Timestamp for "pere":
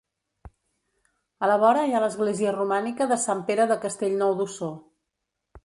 3.51-3.69